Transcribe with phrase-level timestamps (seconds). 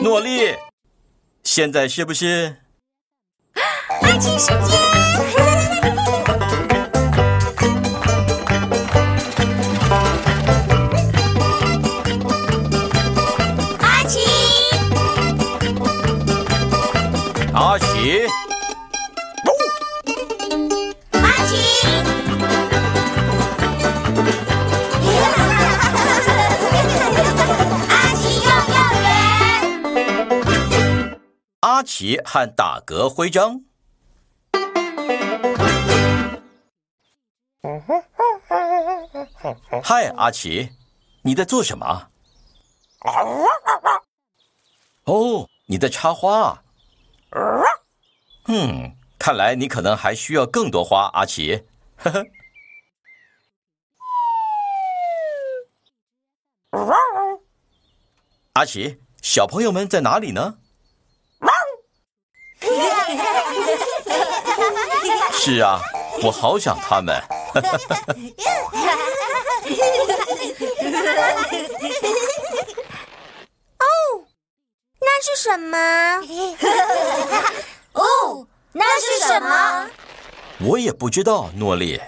[0.00, 0.54] 诺丽，
[1.42, 2.56] 现在是不是？
[4.02, 4.58] 爱情时间。
[13.80, 14.20] 阿奇，
[17.52, 18.22] 阿奇，
[31.78, 33.62] 阿奇和打嗝徽章。
[39.84, 40.70] 嗨，阿奇，
[41.22, 42.10] 你在做什么？
[45.04, 46.64] 哦，你在插花啊。
[48.48, 51.64] 嗯，看来你可能还需要更多花，阿奇。
[51.96, 52.26] 呵呵。
[58.54, 60.58] 阿奇，小朋友们在哪里呢？
[65.48, 65.80] 是啊，
[66.22, 67.16] 我好想他们。
[73.78, 73.84] 哦
[75.00, 75.78] 那是什么？
[77.92, 79.86] 哦，那是什么？
[80.60, 81.98] 我也不知道，诺丽。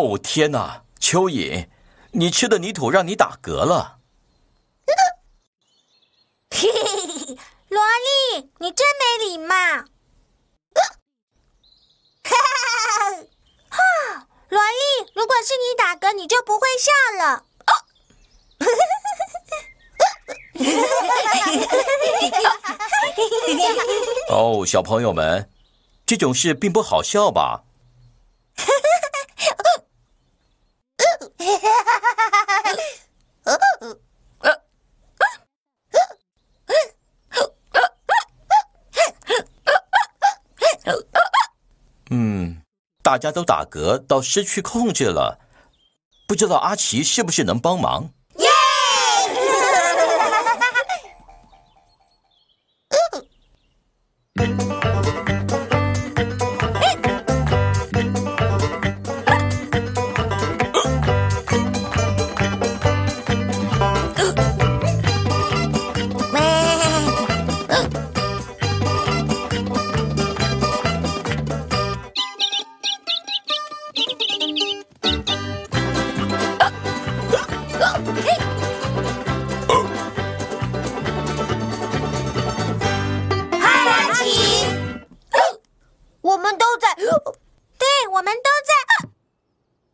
[0.00, 1.68] 哦，天哪，蚯蚓，
[2.12, 3.98] 你吃的泥土让你打嗝了。
[7.68, 9.54] 萝莉，你真没礼貌。
[12.24, 12.32] 哈！
[14.48, 17.44] 萝莉，如果是你打嗝，你就不会笑了。
[24.30, 25.50] 哦，小朋友们，
[26.06, 27.64] 这种事并不好笑吧？
[43.10, 45.40] 大家都打嗝到失去控制了，
[46.28, 48.08] 不知道阿奇是不是能帮忙？
[48.36, 48.46] 耶！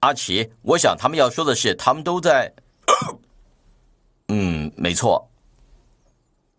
[0.06, 2.55] 阿奇，我想他们要说的是，他们都在。
[4.28, 5.28] 嗯，没错。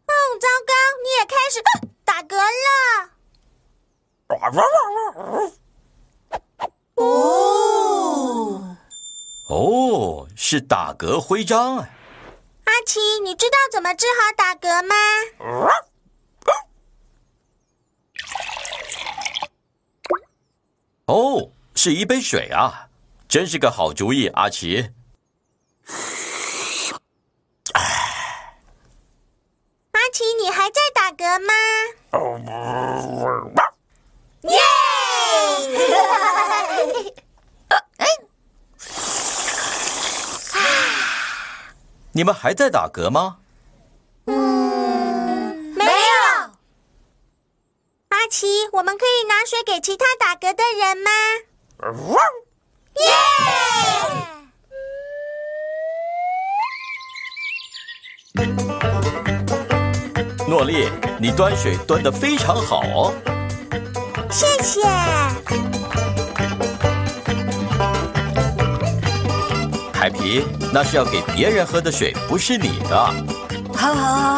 [0.06, 1.64] 哦，糟糕，你也开始
[2.04, 3.10] 打嗝了。
[6.96, 8.76] 哦，
[9.48, 11.78] 哦，是打嗝徽章。
[11.78, 11.88] 阿
[12.86, 14.94] 奇，你知道怎么治好打嗝吗？
[21.06, 22.90] 哦，是一杯水啊，
[23.28, 24.90] 真是个好主意，阿奇。
[29.92, 31.54] 阿奇，你还在打嗝吗？
[34.44, 34.58] 耶！
[42.14, 43.40] 你们还在打嗝吗？
[44.26, 45.92] 嗯，没有。
[48.08, 51.12] 阿奇，我们可以拿水给其他打嗝的人吗？
[53.00, 53.08] 耶！
[60.48, 60.90] 诺丽，
[61.20, 63.14] 你端水端得非常好哦。
[64.32, 64.82] 谢谢。
[69.92, 72.96] 凯皮，那是要给别人喝的水，不是你的。
[73.76, 74.37] 好好好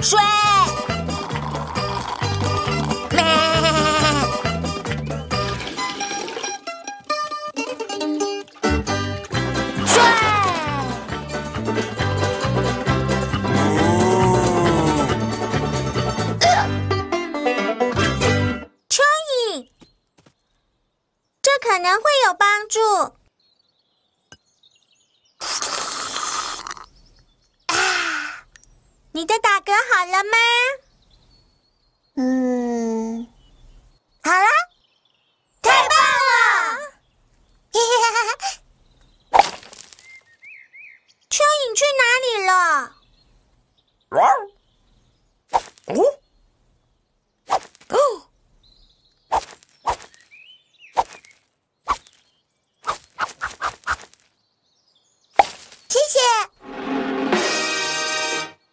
[0.00, 0.22] 水，哦，
[18.88, 19.02] 蚯
[19.52, 19.68] 蚓，
[21.42, 23.17] 这可能会有帮助。
[41.78, 42.92] 去哪里了？
[45.86, 46.02] 哦。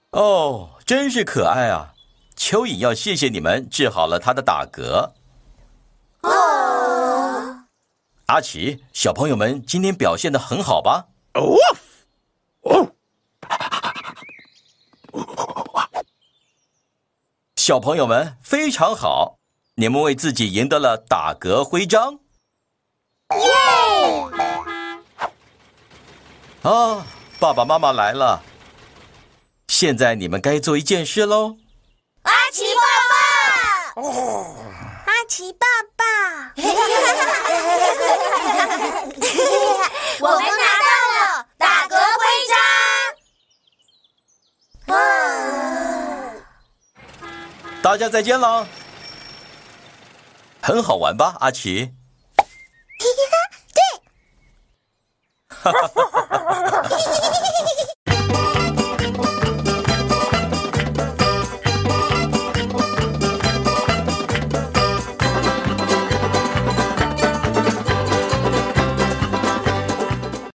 [0.10, 1.94] 哦，真是可爱啊！
[2.36, 5.12] 蚯蚓要谢谢你们治好了他的打嗝。
[6.22, 7.66] 哦，
[8.25, 11.06] 阿奇，小朋友们今天表现的很好吧？
[11.36, 11.56] 哦，哦，
[17.65, 19.39] 小朋友们非常好，
[19.73, 22.19] 你们为自己赢得了打嗝徽章。
[23.33, 23.50] 耶！
[26.62, 27.03] 啊，
[27.39, 28.44] 爸爸妈妈来了。
[29.67, 31.57] 现在你们该做一件事喽，
[32.21, 32.81] 阿奇爸
[33.95, 34.03] 爸，
[35.07, 35.65] 阿奇爸
[35.95, 36.06] 爸，
[40.21, 42.53] 我们拿到了打嗝徽章，
[47.86, 48.66] 大家再见了，
[50.60, 51.94] 很好玩吧，阿奇？